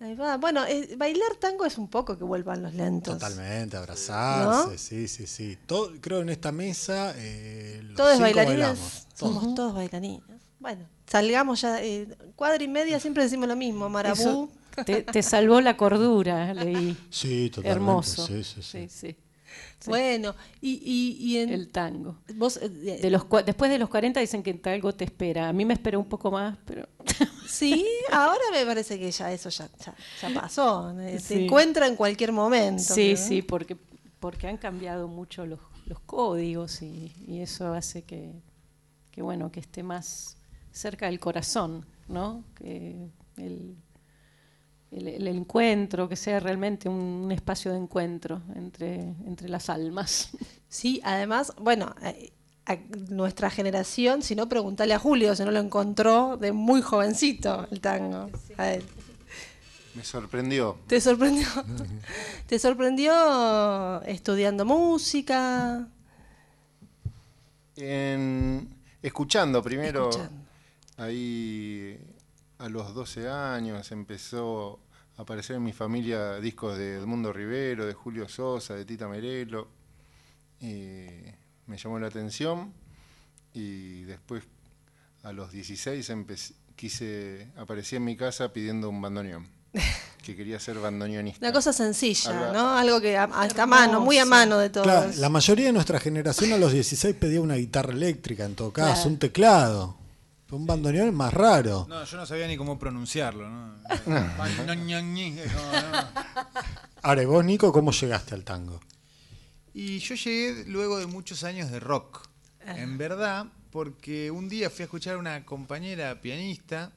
[0.00, 0.36] Ahí va.
[0.36, 3.14] Bueno, eh, bailar tango es un poco que vuelvan los lentos.
[3.18, 4.78] Totalmente, abrazarse, ¿No?
[4.78, 5.58] sí, sí, sí.
[5.66, 9.06] Todo, creo en esta mesa eh, los Todos cinco bailarines, bailamos.
[9.18, 9.34] todos.
[9.34, 10.22] somos todos bailarines.
[10.60, 14.14] Bueno, salgamos ya, eh, cuadra y media siempre decimos lo mismo, Marabú.
[14.20, 14.48] Eso
[14.84, 16.96] te, te salvó la cordura, leí.
[17.10, 17.70] Sí, totalmente.
[17.76, 18.26] Hermoso.
[18.26, 18.88] Sí, sí, sí.
[18.88, 19.16] Sí, sí.
[19.86, 21.50] Bueno, y, y, y en...
[21.50, 22.18] El tango.
[22.34, 25.48] vos, eh, de- De los, cua- después de los 40 dicen que algo te espera.
[25.48, 26.88] A mí me espera un poco más, pero
[27.48, 30.90] Sí, ahora me parece que ya eso ya, ya, ya pasó.
[31.00, 31.44] eh, Se Sí.
[31.44, 32.82] encuentra en cualquier momento.
[32.94, 33.16] sí, ¿no?
[33.16, 33.76] sí, porque,
[34.20, 38.32] porque han cambiado mucho los, los códigos y, y eso hace que,
[39.10, 40.36] que, bueno, que esté más
[40.72, 42.44] cerca del corazón, ¿no?
[42.54, 43.76] Que el,
[44.90, 48.94] el- el encuentro, que sea realmente un espacio de encuentro entre,
[49.26, 50.30] entre las almas.
[50.68, 52.32] Sí, además, bueno, eh,
[52.68, 52.76] a
[53.10, 57.80] nuestra generación, si no, preguntale a Julio, si no lo encontró de muy jovencito el
[57.80, 58.30] tango.
[58.58, 58.84] A él.
[59.94, 60.78] Me sorprendió.
[60.86, 61.46] ¿Te sorprendió?
[62.46, 65.88] ¿Te sorprendió estudiando música?
[67.76, 68.68] En,
[69.02, 70.42] escuchando primero, Escuchando.
[70.98, 71.98] ahí
[72.58, 74.80] a los 12 años empezó
[75.16, 79.68] a aparecer en mi familia discos de Edmundo Rivero, de Julio Sosa, de Tita Merelo.
[80.60, 81.06] Y
[81.68, 82.72] me llamó la atención
[83.54, 84.42] y después
[85.22, 89.46] a los 16 empecé- quise, aparecí en mi casa pidiendo un bandoneón,
[90.22, 91.44] que quería ser bandoneonista.
[91.46, 92.70] Una cosa sencilla, ¿no?
[92.76, 94.86] Algo que a, a- está a mano, muy a mano de todos.
[94.86, 98.72] Claro, la mayoría de nuestra generación a los 16 pedía una guitarra eléctrica, en todo
[98.72, 99.08] caso, Claro.
[99.10, 99.98] un teclado.
[100.50, 101.84] Un bandoneón es más raro.
[101.90, 103.74] No, yo no sabía ni cómo pronunciarlo, ¿no?
[107.02, 108.80] Ahora, ¿y vos, Nico, cómo llegaste al tango?
[109.74, 112.28] Y yo llegué luego de muchos años de rock.
[112.64, 116.92] En verdad, porque un día fui a escuchar a una compañera pianista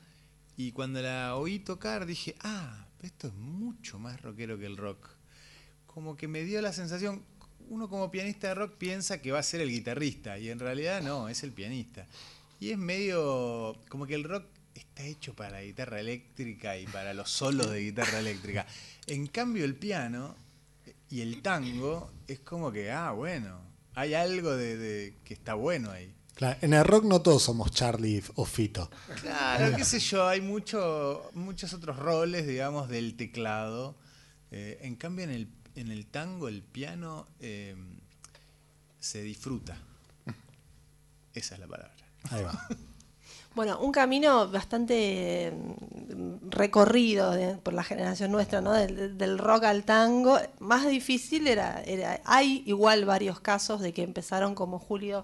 [0.58, 5.10] y cuando la oí tocar dije, ah, esto es mucho más rockero que el rock.
[5.88, 7.24] como que me dio la sensación,
[7.68, 11.02] uno como pianista de rock piensa que va a ser el guitarrista y en realidad
[11.02, 12.06] no, es el pianista.
[12.60, 17.14] Y es medio como que el rock está hecho para la guitarra eléctrica y para
[17.14, 18.66] los solos de guitarra eléctrica.
[19.08, 20.36] En cambio el piano
[21.12, 23.60] y el tango es como que, ah, bueno,
[23.94, 26.16] hay algo de, de que está bueno ahí.
[26.36, 28.90] Claro, en el rock no todos somos Charlie o Fito.
[29.22, 33.96] Claro, qué sé yo, hay mucho, muchos otros roles, digamos, del teclado.
[34.52, 37.76] Eh, en cambio, en el, en el tango, el piano eh,
[39.00, 39.78] se disfruta.
[41.34, 41.96] Esa es la palabra.
[42.30, 42.68] Ahí va.
[43.54, 45.52] Bueno, un camino bastante
[46.16, 48.72] mm, recorrido de- por la generación nuestra, ¿no?
[48.74, 50.38] Del, del rock al tango.
[50.60, 55.24] Más difícil era, era, hay igual varios casos de que empezaron como Julio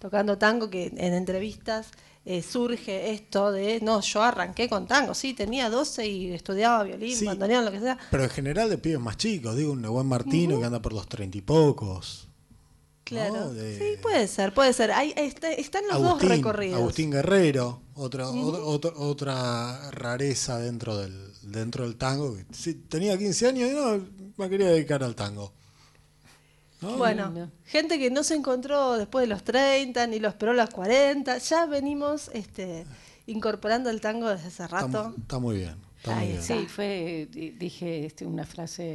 [0.00, 1.88] tocando tango, que en entrevistas
[2.24, 7.14] eh, surge esto de, no, yo arranqué con tango, sí, tenía 12 y estudiaba violín,
[7.16, 7.26] Sí.
[7.26, 7.98] bandoneón, lo que sea.
[8.10, 11.06] Pero en general de pibes más chicos, digo, un Buen Martino que anda por los
[11.08, 12.26] treinta y pocos.
[13.10, 13.34] Claro.
[13.34, 13.52] ¿no?
[13.52, 14.92] De- Sí, puede ser, puede ser.
[14.92, 16.80] Hay, está- están los dos recorridos.
[16.80, 22.36] Agustín Guerrero, otra, otra, otra- otra rareza dentro del, dentro del tango.
[22.52, 24.06] sí, tenía 15 años y no,
[24.36, 25.52] me quería dedicar al tango.
[26.80, 26.96] ¿no?
[26.96, 30.70] Bueno, gente que no se encontró después de los 30 ni lo esperó a los
[30.70, 32.86] 40, ya venimos este,
[33.26, 34.86] incorporando el tango desde hace rato.
[34.86, 35.20] está muy bien.
[35.20, 35.89] Está muy Ahí bien.
[36.40, 38.94] Sí, fue, di- dije este, una frase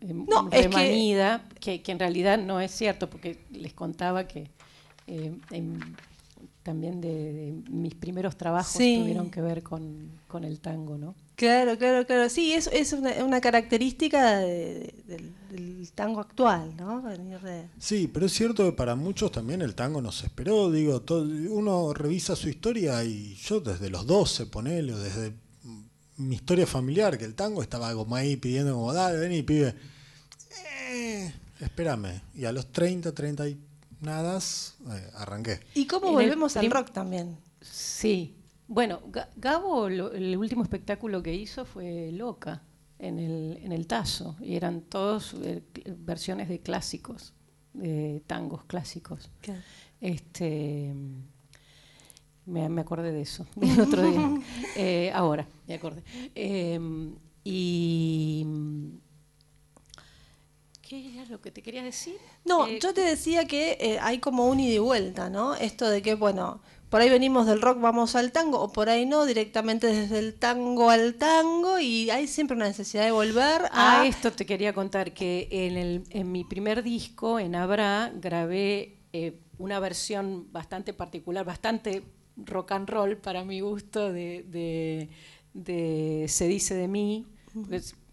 [0.00, 4.26] eh, No, es que- remanida, que, que en realidad no es cierto, porque les contaba
[4.26, 4.50] que
[5.06, 5.80] eh, en-
[6.62, 8.98] también de, de mis primeros trabajos Sí.
[9.00, 11.14] tuvieron que ver con, con el tango, ¿no?
[11.34, 12.28] Claro, claro, claro.
[12.28, 17.02] Sí, es, es una, una característica de- de- del, del tango actual, ¿no?
[17.02, 20.70] Venir de- Sí, pero es cierto que para muchos también el tango nos esperó.
[20.70, 25.32] Digo, todo- uno revisa su historia y yo desde los 12, ponele, o desde
[26.28, 29.74] mi historia familiar, que el tango estaba como ahí pidiendo como, dale, vení, pibe.
[30.90, 32.20] Eh, espérame.
[32.34, 33.58] Y a los 30, 30 y
[34.00, 35.60] nada, eh, arranqué.
[35.74, 37.36] ¿Y cómo En el volvemos al rock también?
[37.60, 38.36] Sí.
[38.68, 42.62] Bueno, Ga- Gabo, lo- el último espectáculo que hizo fue Loca,
[42.98, 45.62] en el, en el Tazo, y eran todos eh,
[45.98, 47.32] versiones de clásicos,
[47.74, 49.28] de tangos clásicos.
[50.00, 50.92] Este,
[52.46, 54.30] me, me acordé de eso el otro día.
[54.76, 56.02] Eh, ahora, me acordé.
[56.34, 56.78] Eh,
[57.44, 58.46] y.
[60.80, 62.16] ¿Qué era lo que te quería decir?
[62.44, 65.54] No, Eh, yo te decía que eh, hay como un ida y vuelta, ¿no?
[65.54, 69.06] Esto de que, bueno, por ahí venimos del rock, vamos al tango, o por ahí
[69.06, 74.02] no, directamente desde el tango al tango, y hay siempre una necesidad de volver Ah,
[74.02, 74.06] a...
[74.06, 79.40] esto te quería contar, que en, el, en mi primer disco, en Abra, grabé eh,
[79.56, 82.02] una versión bastante particular, bastante
[82.36, 85.08] rock and roll para mi gusto de, de-
[85.54, 87.26] de Se dice de mí.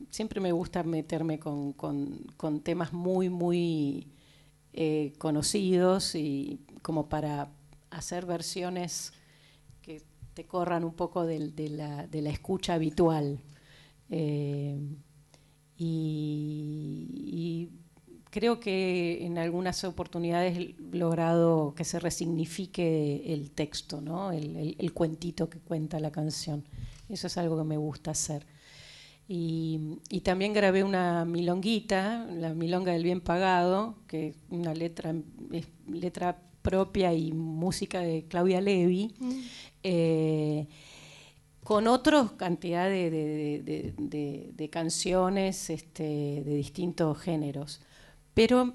[0.09, 4.07] siempre me gusta meterme con, con- con temas muy, muy
[4.73, 7.49] eh, conocidos y como para
[7.91, 9.13] hacer versiones
[9.81, 10.03] que
[10.33, 13.39] te corran un poco de, la, de la escucha habitual.
[14.09, 14.77] Eh,
[15.77, 17.69] y, y
[18.29, 24.31] creo que en algunas oportunidades he logrado que se resignifique el texto, ¿no?
[24.31, 26.63] el, el- el cuentito que cuenta la canción.
[27.09, 28.45] Eso es algo que me gusta hacer.
[29.27, 35.13] Y, y también grabé una milonguita, la milonga del bien pagado, que es una letra,
[35.51, 39.13] es letra propia y música de Claudia Levi,
[39.83, 40.67] eh,
[41.63, 46.03] con otra cantidad de, de- de- de- de canciones este,
[46.43, 47.81] de distintos géneros.
[48.39, 48.73] Pero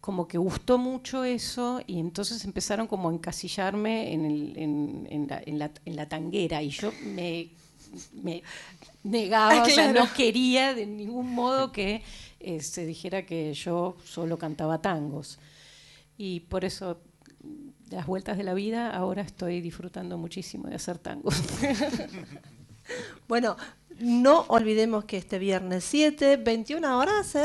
[0.00, 5.26] como que gustó mucho eso y entonces empezaron como a encasillarme en, el- en- en
[5.28, 7.50] la, en la- en la tanguera y yo me,
[8.22, 8.42] me
[9.04, 12.02] negaba, Ah, o sea, no quería de ningún modo que
[12.40, 15.38] eh, se dijera que yo solo cantaba tangos.
[16.16, 17.02] Y por eso,
[17.90, 21.34] las vueltas de la vida, ahora estoy disfrutando muchísimo de hacer tangos.
[23.28, 23.54] Bueno,
[24.00, 27.36] no olvidemos que este viernes 7, 21 horas,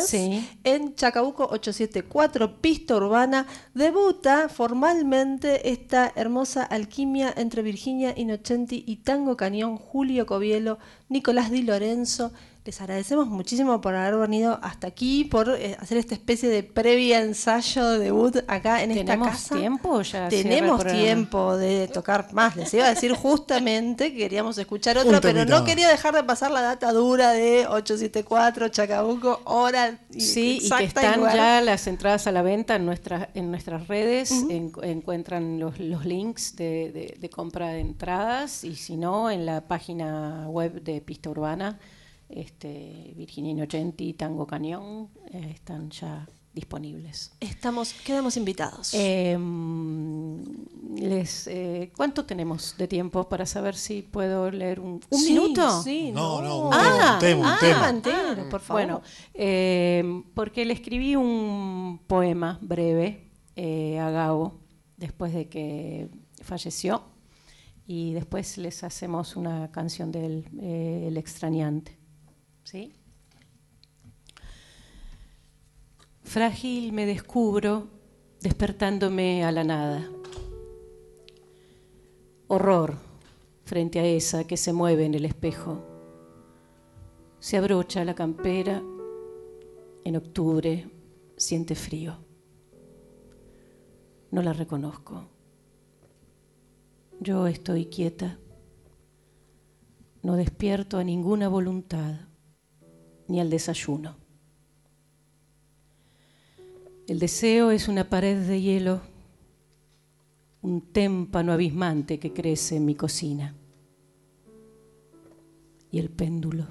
[0.64, 9.36] en Chacabuco 874, Pista Urbana, debuta formalmente esta hermosa alquimia entre Virginia Innocenti y Tango
[9.36, 10.80] Cañón, Julio Covielo,
[11.10, 12.32] Nicolás Di Lorenzo.
[12.66, 17.20] Les agradecemos muchísimo por haber venido hasta aquí, por eh, hacer esta especie de previa
[17.20, 19.56] ensayo de debut acá en esta ¿Tenemos casa.
[19.58, 20.02] tiempo?
[20.02, 22.56] Ya Tenemos tiempo de tocar más.
[22.56, 26.52] Les iba a decir justamente que queríamos escuchar otra, pero no quería dejar de pasar
[26.52, 32.28] la data dura de 874 Chacabuco, hora y- Sí, y que están ya las entradas
[32.28, 37.18] a la venta en nuestras en nuestras redes, en- encuentran los, los links de, de-
[37.20, 41.78] de compra de entradas y si no, en la página web de Pista Urbana
[42.36, 47.32] este, Virginia Innocenti y Tango Cañón eh, están ya disponibles.
[47.40, 48.94] Estamos, quedamos invitados.
[48.94, 49.38] Eh,
[50.96, 55.82] les, eh, ¿Cuánto tenemos de tiempo para saber si puedo leer un, un Sí, minuto?
[55.82, 57.90] Sí, No, no, un Ah, tema, un ah, tema.
[57.90, 58.84] entero, por favor.
[58.84, 59.02] Bueno,
[59.34, 64.60] eh, porque le escribí un poema breve eh, a Gabo
[64.98, 66.10] después de que
[66.42, 67.04] falleció
[67.88, 71.98] y después les hacemos una canción del eh, El extrañante.
[72.64, 72.94] ¿Sí?
[76.24, 77.88] Frágil me descubro
[78.42, 80.10] despertándome a la nada.
[82.48, 82.98] Horror
[83.66, 85.84] frente a esa que se mueve en el espejo.
[87.40, 88.82] Se abrocha la campera,
[90.04, 90.90] en octubre
[91.38, 92.18] siente frío.
[94.32, 95.28] No la reconozco.
[97.20, 98.40] Yo estoy quieta.
[100.22, 102.16] No despierto a ninguna voluntad,
[103.28, 104.16] ni al desayuno.
[107.08, 109.02] El deseo es una pared de hielo,
[110.62, 113.54] un témpano abismante que crece en mi cocina.
[115.92, 116.68] Y el péndulo,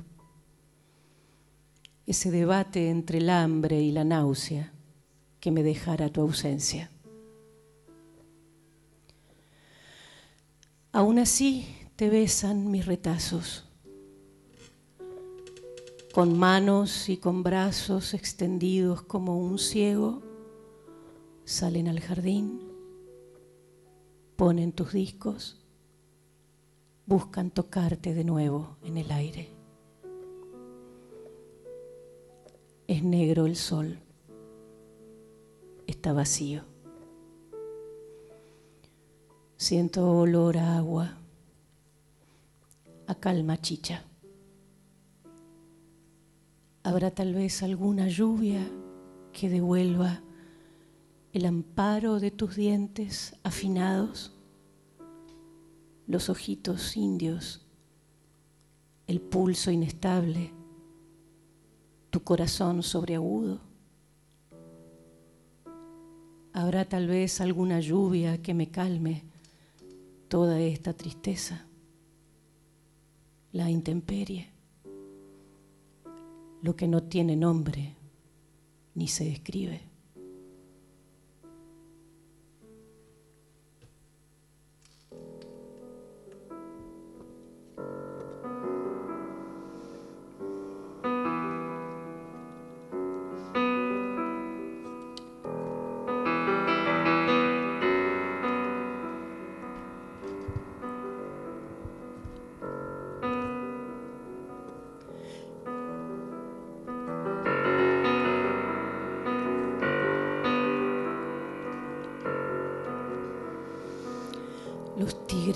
[2.07, 4.73] ese debate entre el hambre y la náusea
[5.39, 6.91] que me dejara tu ausencia.
[10.93, 13.65] Aún así te besan mis retazos,
[16.13, 20.21] con manos y con brazos extendidos como un ciego,
[21.47, 22.61] salen al jardín,
[24.37, 25.65] ponen tus discos,
[27.07, 29.49] buscan tocarte de nuevo en el aire.
[32.87, 33.99] Es negro el sol,
[35.87, 36.65] está vacío.
[39.57, 41.17] Siento olor a agua,
[43.07, 44.05] a calma chicha.
[46.85, 48.69] Habrá tal vez alguna lluvia
[49.33, 50.21] que devuelva
[51.33, 54.33] el amparo de tus dientes afinados,
[56.09, 57.65] los ojitos indios,
[59.07, 60.53] el pulso inestable,
[62.11, 63.61] tu corazón sobreagudo.
[66.53, 69.23] Habrá tal vez alguna lluvia que me calme
[70.27, 71.65] toda esta tristeza,
[73.53, 74.52] la intemperie,
[76.63, 77.97] lo que no tiene nombre
[78.95, 79.92] ni se escribe.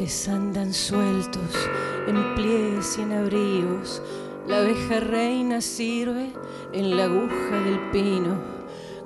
[0.07, 1.69] Andan sueltos
[2.07, 4.01] en pliegues y en abrigos.
[4.47, 6.31] La abeja reina sirve
[6.73, 8.37] en la aguja del pino.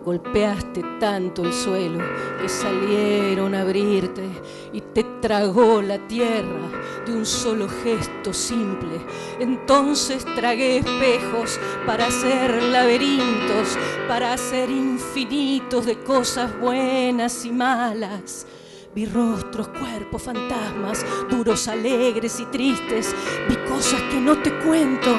[0.05, 2.01] Golpeaste tanto el suelo
[2.43, 4.29] que salieron a abrirte
[4.75, 6.69] y te tragó la tierra
[7.07, 9.01] de un solo gesto simple.
[9.39, 18.47] Entonces tragué espejos para hacer laberintos, para hacer infinitos de cosas buenas y malas.
[18.95, 23.15] Vi rostros, cuerpos, fantasmas, duros, alegres y tristes.
[23.49, 25.17] Vi cosas que no te cuento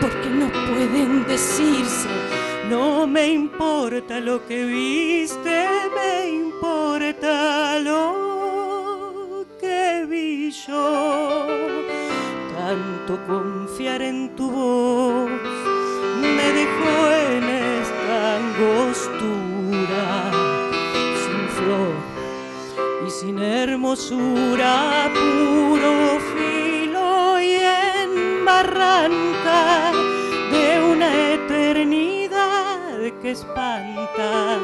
[0.00, 2.08] porque no pueden decirse.
[2.68, 11.46] No me importa lo que viste, me importa lo que vi yo.
[12.56, 15.30] Tanto confiar en tu voz
[16.20, 18.38] me dejó en esta
[23.20, 29.92] sin hermosura, puro filo y en barranca
[30.50, 34.58] de una eternidad que espanta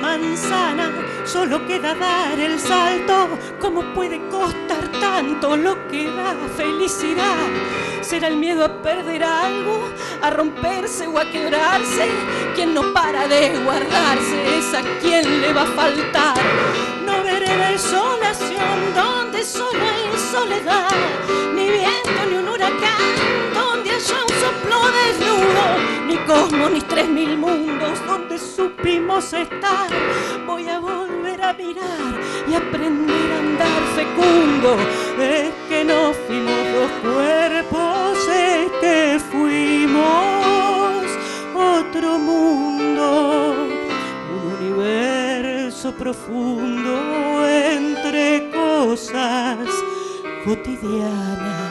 [0.00, 0.92] manzana.
[1.24, 3.28] Solo queda dar el salto.
[3.60, 7.48] ¿Cómo puede costar tanto lo que da felicidad?
[8.02, 9.88] ¿Será el miedo a perder algo?
[10.22, 12.08] ¿A romperse o a quebrarse?
[12.54, 16.36] Quien no para de guardarse es a quien le va a faltar.
[17.04, 17.16] No
[17.76, 20.88] desolación, donde solo hay soledad,
[21.54, 23.14] ni viento ni un huracán,
[24.06, 29.88] haya un soplo desnudo, ni cosmos ni tres mil mundos, donde supimos estar.
[30.46, 34.76] Voy a volver a mirar y aprender a andar fecundo.
[35.20, 41.06] Es que no fuimos dos cuerpos, es que fuimos
[41.54, 43.54] otro mundo,
[44.30, 49.58] un universo profundo entre cosas
[50.44, 51.65] cotidianas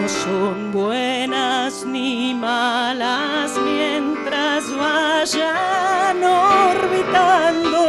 [0.00, 7.86] no son buenas ni malas mientras vayan orbitando,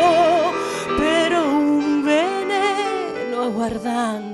[0.97, 4.28] pero un veneno aguardando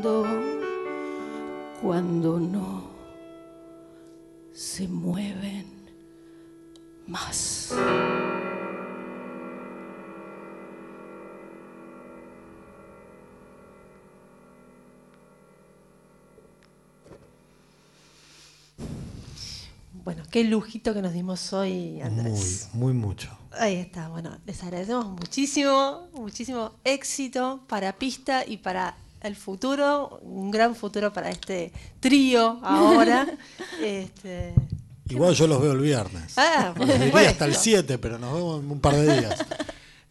[20.36, 22.67] qué lujito que nos dimos hoy, Andrés.
[22.73, 23.29] Muy, muy mucho.
[23.53, 30.51] Ahí está, bueno, les agradecemos muchísimo, muchísimo éxito para Pista y para el futuro, un
[30.51, 31.71] gran futuro para este
[32.01, 33.25] trío ahora.
[33.81, 34.53] este,
[35.07, 36.33] Igual yo los veo el viernes.
[36.36, 37.17] Ah, supuesto.
[37.17, 39.39] hasta el 7, pero nos vemos en un par de días.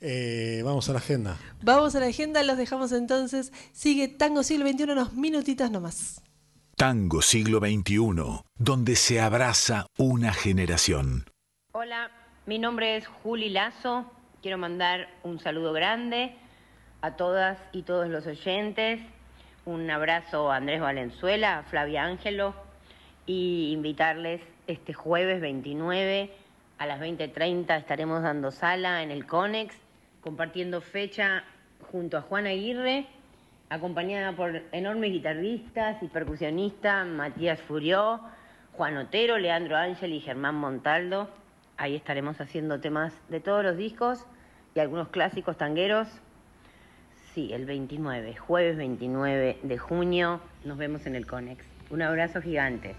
[0.06, 1.38] Eh, vamos a la agenda.
[1.62, 3.52] Vamos a la agenda, los dejamos entonces.
[3.72, 6.20] Sigue Tango Siglo XXI unos minutitos nomás.
[6.84, 11.24] Tango siglo XXI, donde se abraza una generación.
[11.72, 12.10] Hola,
[12.44, 14.04] mi nombre es Juli Lazo.
[14.42, 16.36] Quiero mandar un saludo grande
[17.00, 19.00] a todas y todos los oyentes.
[19.64, 22.54] Un abrazo a Andrés Valenzuela, a Flavia Ángelo
[23.24, 26.36] y invitarles este jueves 29
[26.76, 29.74] a las 20.30 estaremos dando sala en el CONEX,
[30.20, 31.44] compartiendo fecha
[31.90, 33.06] junto a Juan Aguirre,
[33.74, 38.20] acompañada por enormes guitarristas y percusionistas, Matías Furió,
[38.72, 41.28] Juan Otero, Leandro Ángel y Germán Montaldo.
[41.76, 44.26] Ahí estaremos haciendo temas de todos los discos
[44.74, 46.08] y algunos clásicos tangueros.
[47.32, 51.64] Sí, el 29, jueves 29 de junio, nos vemos en el CONEX.
[51.90, 52.94] Un abrazo gigante.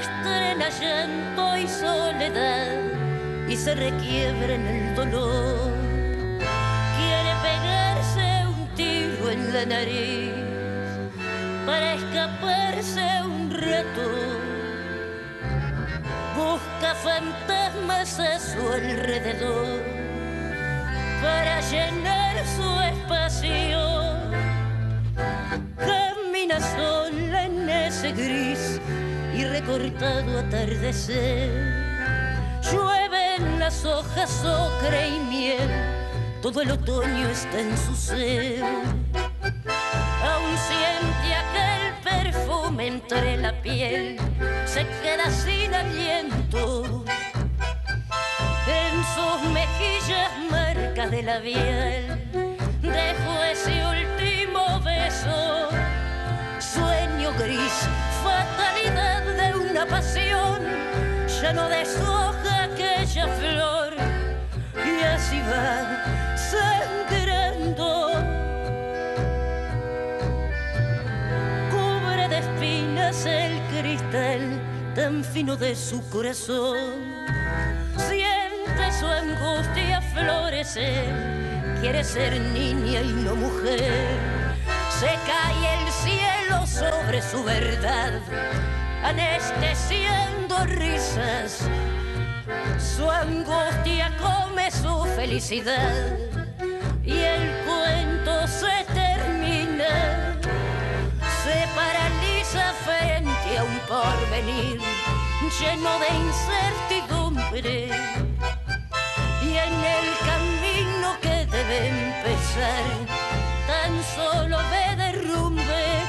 [0.00, 2.78] Estrena llanto y soledad
[3.48, 5.70] y se requiebra en el dolor.
[6.96, 10.32] Quiere pegarse un tiro en la nariz
[11.64, 14.08] para escaparse un rato.
[16.36, 19.80] Busca fantasmas a su alrededor
[21.22, 23.71] para llenar su espacio.
[28.10, 28.80] Gris
[29.34, 31.50] y recortado atardecer.
[32.70, 35.70] Llueven las hojas ocre y miel,
[36.42, 38.62] todo el otoño está en su ser.
[38.62, 44.18] Aún siente aquel perfume entre la piel,
[44.64, 47.04] se queda sin aliento.
[48.66, 52.22] En sus mejillas marca de labial
[52.80, 55.71] Dejo ese último beso
[57.38, 57.88] Gris,
[58.22, 60.60] fatalidad de una pasión
[61.40, 63.94] Ya no deshoja aquella flor
[64.76, 68.10] Y así va sangrando
[71.70, 74.60] Cubre de espinas el cristal
[74.94, 77.12] tan fino de su corazón
[77.96, 81.14] siente su angustia florecer,
[81.80, 84.18] quiere ser niña y no mujer.
[85.00, 86.21] Se cae el cielo
[86.72, 88.20] sobre su verdad,
[89.04, 91.68] anestesiando risas.
[92.78, 96.16] Su angustia come su felicidad
[97.04, 100.38] y el cuento se termina.
[101.44, 104.80] Se paraliza frente a un porvenir
[105.60, 107.90] lleno de incertidumbre.
[109.42, 112.84] Y en el camino que debe empezar,
[113.66, 116.01] tan solo ve derrumbe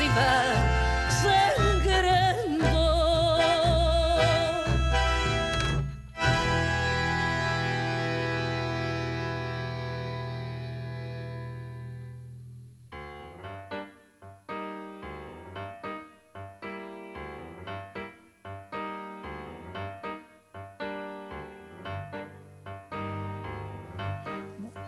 [0.00, 2.33] y así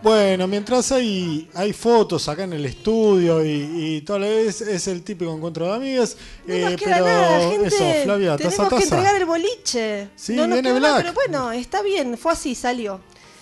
[0.07, 3.49] Bueno, mientras hay, hay fotos acá en el estudio y,
[3.97, 6.15] y todo lo es, es el típico encuentro de amigas.
[6.45, 7.67] No eh, nos queda pero nada, gente.
[7.67, 8.83] eso, Flavia, taza Tenemos que taza.
[8.95, 10.09] entregar el boliche.
[10.15, 13.01] Sí, no nos quedó nada, pero bueno, está bien, fue así, salió.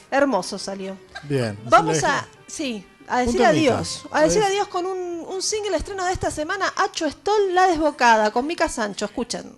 [0.10, 0.98] Hermoso salió.
[1.30, 1.56] Bien.
[1.70, 4.04] Vamos a, sí, a decir adiós.
[4.10, 8.32] A decir adiós con un, un single estreno de esta semana, Hacho Stoll, La Desbocada,
[8.32, 9.06] con Mica Sancho.
[9.06, 9.56] Escuchen.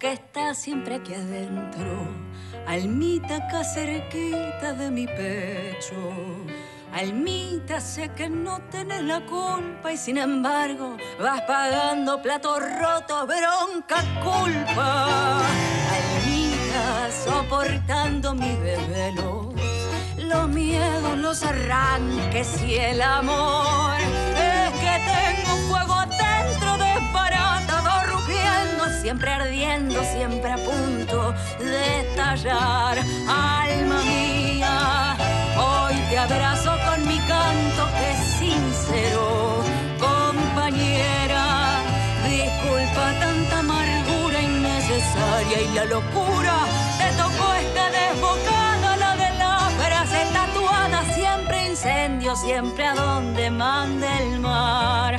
[0.00, 2.08] Que estás siempre aquí adentro,
[2.66, 5.94] Almita acá cerquita de mi pecho.
[6.94, 14.02] Almita, sé que no tenés la culpa y sin embargo vas pagando platos rotos, bronca,
[14.22, 15.42] culpa.
[15.96, 19.54] Almita, soportando mis desvelos,
[20.16, 24.19] los miedos, los arranques y el amor.
[29.00, 32.98] Siempre ardiendo, siempre a punto de estallar.
[33.28, 35.16] Alma mía,
[35.56, 39.62] hoy te abrazo con mi canto que es sincero,
[39.98, 41.78] compañera.
[42.28, 46.56] Disculpa tanta amargura innecesaria y la locura
[46.98, 54.06] te tocó esta desbocada, la de la frase tatuada, siempre incendio, siempre a donde mande
[54.18, 55.18] el mar.